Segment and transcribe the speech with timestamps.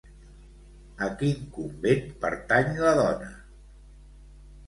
[1.07, 3.29] A quin convent pertany la dona?